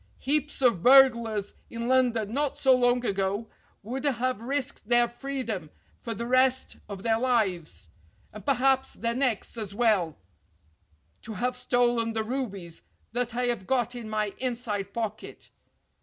[0.17, 3.47] Heaps of burglars in London not so long ago
[3.83, 7.89] would have risked their freedom for the rest of their lives,
[8.33, 10.17] and perhaps their necks as well,
[11.21, 15.51] to have stolen the rubies that I have got in my inside pocket.